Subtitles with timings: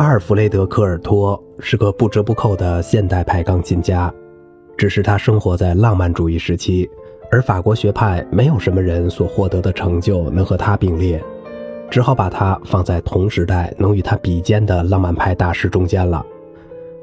[0.00, 4.10] 阿尔弗雷德·科尔托是个不折不扣的现代派钢琴家，
[4.74, 6.88] 只是他生活在浪漫主义时期，
[7.30, 11.22] 而法国学派没有什么人所获得的成就能和他并列，
[11.90, 16.24] 只好把他放在同时代能与他比肩的浪漫派大师中间了。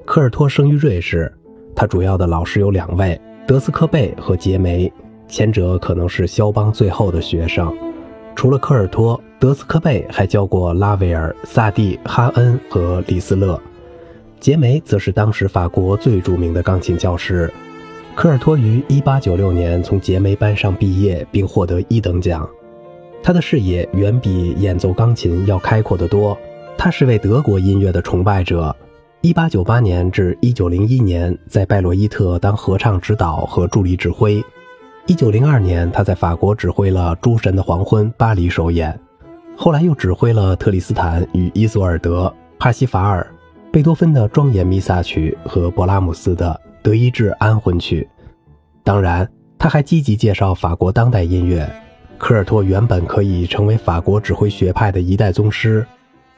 [0.04, 1.32] 科尔托生于瑞士，
[1.75, 4.91] 他主要的老师有两位：德斯科贝和杰梅，
[5.27, 7.71] 前者可能是肖邦最后的学生。
[8.36, 13.59] 除了科尔托，德斯科贝还教过拉威尔、萨蒂、哈恩和李斯勒。
[14.39, 17.51] 杰梅则是当时法国最著名的钢琴教师。
[18.15, 22.50] 科尔托于1896年从杰梅班上毕业，并获得一等奖。
[23.21, 26.36] 他的视野远比演奏钢琴要开阔得多。
[26.75, 28.75] 他是位德国音乐的崇拜者。
[29.21, 34.44] 1898年至1901年，在拜洛伊特当合唱指导和助理指挥。
[35.06, 39.00] 一九零二年，他在法国指挥了《诸神的黄昏》巴黎首演，
[39.59, 43.25] 后来又指挥了特里斯坦与伊索尔德、帕西法尔、
[43.72, 48.08] 贝多芬的庄严弥撒曲和勃拉姆斯的德意志安魂曲。
[48.84, 51.68] 当然，他还积极介绍法国当代音乐。
[52.20, 55.86] 科尔托原本可以成为法国指挥学派的一代宗师，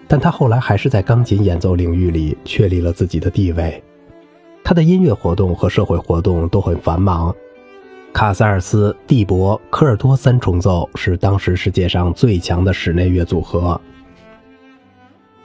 [0.07, 3.83] 但他后来还是在钢琴演奏领域里确立了自己的地位。
[4.63, 7.35] 他的音乐活动和社会活动都很繁忙。
[8.19, 13.79] 卡塞尔斯、蒂博、科尔托三重奏是当时世界上最强的室内乐组合。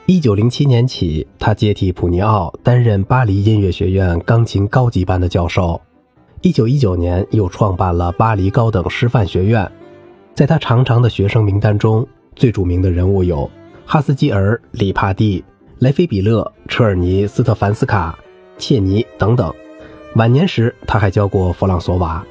[0.07, 5.81] 一九零七年起，他接替普尼奥担任巴黎音乐学院钢琴高级班的教授。
[6.43, 9.71] 一九一九年，又创办了巴黎高等师范学院。
[10.35, 13.49] 在他长长的学生名单中，最著名的人物有
[13.87, 15.45] 哈斯基尔、里帕蒂、
[15.79, 18.19] 莱菲比勒、车尔尼、斯特凡斯卡、
[18.59, 19.55] 切尼等等。
[20.17, 22.27] 晚年时，他还教过弗朗索瓦。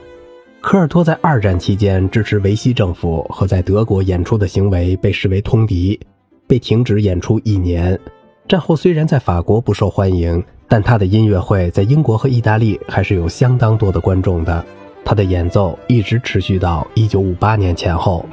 [0.63, 5.99] 科尔托在二战期间支持维希政府和在德国演出的行为被视为通敌，
[6.47, 7.99] 被停止演出一年。
[8.47, 14.65] 战后虽然在法国不受欢迎，但他的音乐会在英国和意大利还是有相当多的观众的。
[15.03, 18.25] 他的演奏一直持续到1958年前后。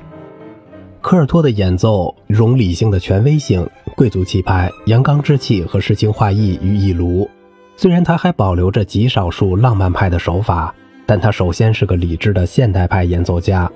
[1.00, 7.28] 科尔托的演奏融理性的权威性、贵族气派、阳刚之气和诗情画意于一炉。
[7.76, 10.72] 虽然他还保留着极少数浪漫派的手法。
[11.10, 13.68] 但他首先是个理智的现代派演奏家，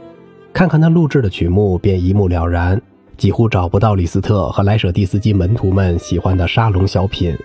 [0.53, 2.81] 看看他录制的曲目便一目了然，
[3.17, 7.37] 几乎找不到李斯特和莱舍蒂斯基门徒们喜欢的沙龙小品。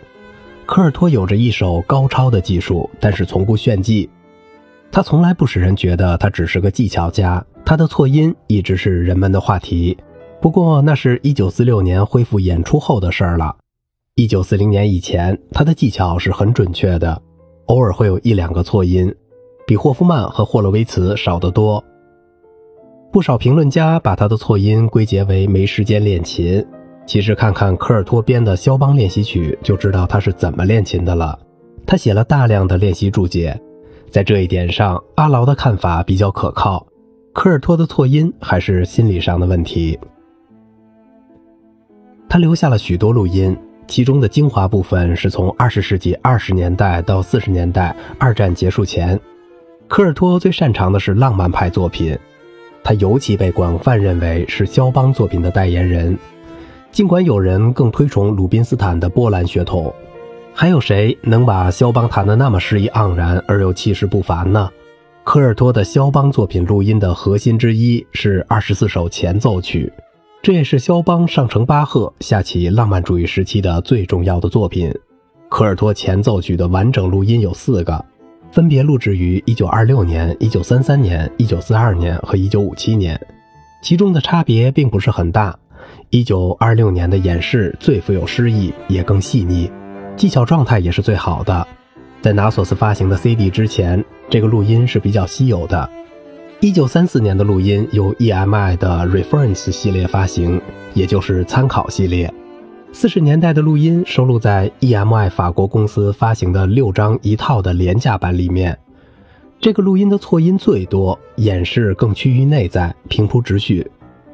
[0.68, 4.08] 科尔托有着一手高超的技术，但是从不炫技。
[4.92, 9.98] 他从来不使人觉得他只是个技巧家，他的错音一直是人们的话题。
[10.40, 13.56] 不过那是一九四六年恢复演出后的事儿了。
[14.14, 17.20] 一九四零年以前，他的技巧是很准确的，
[17.66, 19.12] 偶尔会有一两个错音。
[19.70, 21.84] 比霍夫曼和霍洛维茨少得多。
[23.12, 26.66] 不少评论家把他的错音归结为没时间练琴，
[27.06, 31.38] 其实看看科尔托编的肖邦练习曲就知道他是怎么练琴的了。
[31.86, 33.56] 他写了大量的练习注解，
[34.10, 36.84] 在这一点上，阿劳的看法比较可靠。
[37.32, 40.00] 科尔托的错音还是心理上的问题。
[42.28, 43.56] 他留下了许多录音，
[43.88, 49.20] 其中的精华部分是从二十世纪二十年代到四十年代，二战结束前。
[49.90, 52.16] 科尔托最擅长的是浪漫派作品，
[52.84, 56.16] 他尤其被广泛认为是肖邦作品的代言人。
[56.92, 59.92] 尽管有人更推崇鲁宾斯坦的波兰血统，
[60.54, 64.70] 还有谁能把肖邦弹得那么诗意盎然而又气势不凡呢？
[65.24, 69.92] 科尔托的肖邦作品录音的核心之一是二十四首前奏曲，
[70.44, 74.94] 这也是肖邦上承巴赫、下启浪漫主义时期的最重要的作品。
[75.50, 78.06] 科尔托前奏曲的完整录音有四个。
[78.52, 83.20] 分别录制于1926年、1933年、1942年和1957年，
[83.82, 85.58] 其中的差别并不是很大。
[86.12, 89.72] 1926年的演示最富有诗意，也更细腻，
[90.16, 91.68] 技巧状态也是最好的。
[92.22, 95.90] 在拿索斯发行的 CD 之前，这个录音是比较稀有的。
[96.62, 100.60] 1934年的录音由 EMI 的 Reference 系列发行，
[100.94, 102.34] 也就是参考系列。
[102.92, 108.78] 四十年代的录音收录在 EMI 法国公司发行的六张一套的廉价版里面。
[109.60, 113.90] 这个录音的错音最多，演示更趋于内在，平铺直叙。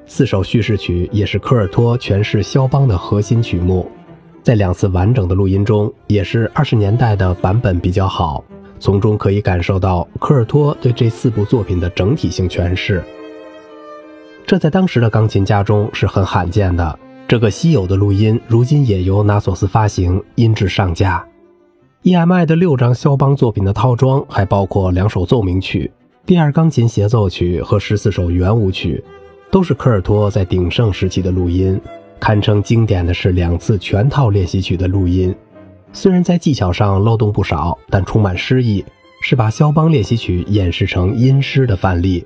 [0.08, 3.90] 四首叙事曲也是科尔托诠释肖邦的核心曲目。
[4.42, 8.44] 在两次完整的录音中，也是二十年代的版本比较好，
[8.80, 13.04] 从中可以感受到科尔托对这四部作品的整体性诠释。
[14.46, 17.00] 这在当时的钢琴家中是很罕见的。
[17.28, 21.26] 这个稀有的录音，如今也由拿索斯发行，音质上架。
[22.04, 25.92] EMI 的六张肖邦作品的套装还包括两首奏鸣曲、
[26.24, 29.04] 第二钢琴协奏曲和十四首圆舞曲，
[29.50, 31.82] 都是科尔托在鼎盛时期的录音。
[32.20, 35.36] 堪称经典的是两次全套练习曲的录音。
[35.94, 38.86] 虽然在技巧上漏洞不少，但充满诗意，
[39.24, 42.24] 是把肖邦练习曲演示成音诗的范例。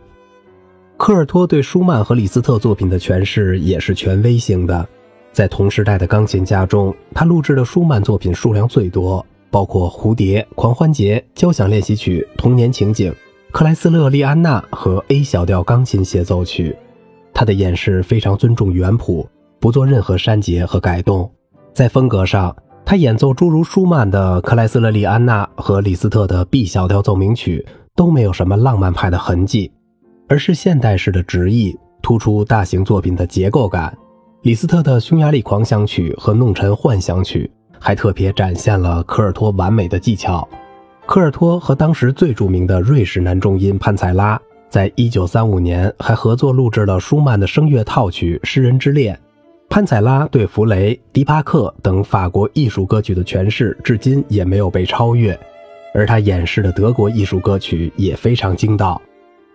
[0.99, 4.85] 科尔托对舒曼和李斯特作品的诠释也是权威性的。
[5.31, 13.09] 在同时代的钢琴家中，他录制的舒曼作品数量最多，包括《蝴蝶》《狂欢节》《交响练习曲》《童年情景》
[13.53, 16.75] 《克莱斯勒利安娜》和 A 小调钢琴协奏曲。
[17.33, 19.25] 他的演示非常尊重原谱，
[19.57, 21.31] 不做任何删节和改动。
[21.73, 22.53] 在风格上，
[22.85, 29.71] 他演奏诸如舒曼的《克莱斯勒利安娜》和李斯特的 B 小调奏鸣曲都没有什么浪漫派的痕迹，
[30.29, 33.97] 而是现代式的直译，突出大型作品的结构感。
[34.43, 37.49] 李斯特的《匈牙利狂想曲》和《弄臣幻想曲》
[37.79, 40.47] 还特别展现了科尔托完美的技巧。
[41.07, 44.39] 科尔托和当时最著名的瑞士男中音潘采拉，
[44.69, 49.15] 在一九三五年还合作录制了舒曼的声乐套曲《诗人之恋》。
[49.67, 55.37] 潘采拉对弗雷、迪帕克等法国艺术歌曲的诠释，至今也没有被超越，
[55.93, 59.01] 而他演示的德国艺术歌曲也非常精到，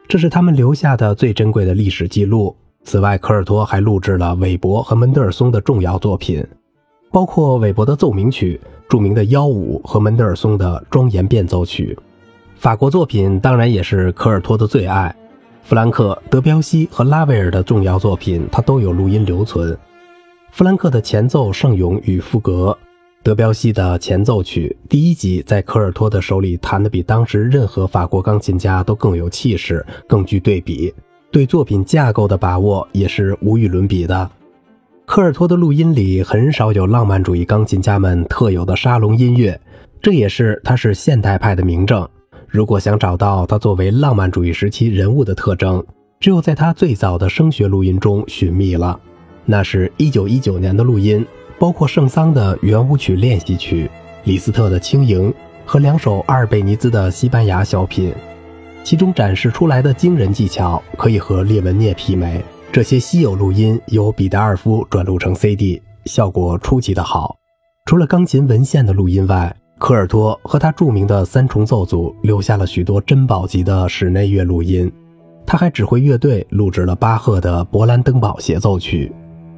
[0.06, 2.54] 这是他们留下的最珍贵的历史记录。
[2.84, 6.46] 此外，科尔托还录制了韦伯和门德尔松的重要作品，
[7.10, 11.98] 包括韦伯的奏鸣曲、著名的幺五和门德尔松的庄严变奏曲。
[12.56, 15.14] 法国作品当然也是科尔托的最爱，
[15.62, 19.76] 弗兰克、德彪西和拉威尔的重要作品，他都有录音留存。
[20.52, 22.76] 弗兰克的前奏圣咏与赋格，
[23.24, 30.92] 德彪西的前奏曲第一集在科尔托的手里弹得比当时任何法国钢琴家都更有气势，更具对比。
[31.30, 34.30] 对作品架构的把握也是无与伦比的。
[35.06, 39.58] 科尔托的录音里很少有浪漫主义钢琴家们特有的沙龙音乐，
[40.02, 42.06] 这也是他是现代派的明证。
[42.46, 45.82] 如果想找到他作为浪漫主义时期人物的特征，
[46.20, 49.00] 只有在他最早的声学录音中寻觅了。
[49.46, 51.26] 那是一九一九年的录音，
[51.64, 53.90] 包括圣桑的圆舞曲练习曲、
[54.24, 55.32] 李斯特的轻盈
[55.64, 58.12] 和两首阿尔贝尼兹的西班牙小品。
[58.82, 62.44] 其中展示出来的惊人技巧可以和列文涅媲美。
[62.70, 67.34] 这些稀有录音由比达尔夫转录成 CD，效果出奇的好。
[67.86, 74.92] 除了钢琴文献的录音外，科尔托和他著名的三重奏组留下了许多珍宝级的室内乐录音。
[75.46, 79.10] 他还指挥乐队录制了巴赫的《勃兰登堡协奏曲》。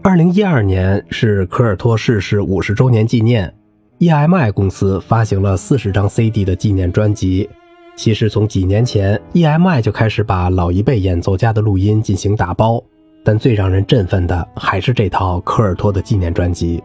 [0.06, 3.52] 二零一二年是科尔托逝世五十周年纪念
[3.98, 7.50] ，EMI 公司发行了四十张 CD 的纪念专辑。
[7.96, 12.80] 其实从几年前，EMI 就开始把老一辈演奏家的录音进行打包，
[13.24, 16.80] 但最让人振奋的还是这套科尔托的纪念专辑。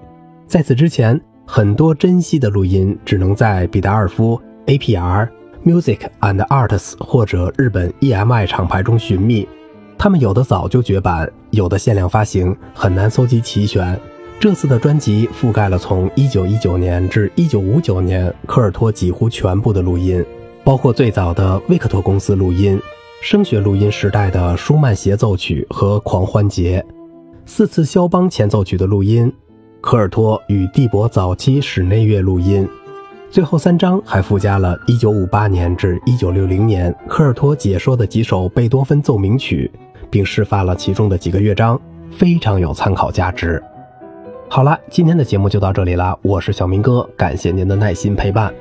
[0.48, 5.30] 在此之前，很多珍稀的录音只能在比达尔夫、APR、
[5.64, 9.48] Music and Arts 或者日本 EMI 厂牌中寻觅，
[10.04, 13.96] 他们有的早就绝版，有的限量发行，很难搜集齐全。
[14.40, 20.26] 这次的专辑覆盖了从1919年至1959年科尔托几乎全部的录音。
[20.64, 22.82] 包括最早的维克托公司录音、
[23.22, 26.84] 声学录音时代的舒曼协奏曲和狂欢节，
[27.46, 29.32] 四次肖邦前奏曲的录音，
[29.82, 32.68] 科尔托与蒂博早期室内乐录音，
[33.30, 39.70] 最后三章还附加了1958年至1960年科尔托解说的几首贝多芬奏鸣曲，
[40.12, 41.80] 并示范了其中的几个乐章，
[42.12, 43.64] 非常有参考价值。
[44.48, 48.54] 好了，今天的节目就到这里了，我是小明哥，感谢您的耐心陪伴。